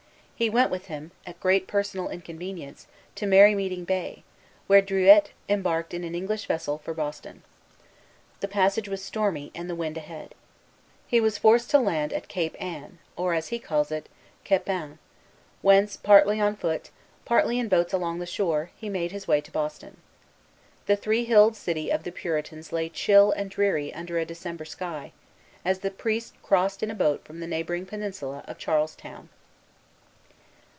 [0.41, 4.23] He went with him, at great personal inconvenience, to Merrymeeting Bay,
[4.65, 7.43] where Druilletes embarked in an English vessel for Boston.
[8.39, 10.33] The passage was stormy, and the wind ahead.
[11.07, 14.09] He was forced to land at Cape Ann, or, as he calls it,
[14.43, 14.97] Kepane,
[15.61, 16.89] whence, partly on foot,
[17.23, 19.97] partly in boats along the shore, he made his way to Boston.
[20.87, 25.11] The three hilled city of the Puritans lay chill and dreary under a December sky,
[25.63, 29.29] as the priest crossed in a boat from the neighboring peninsula of Charlestown.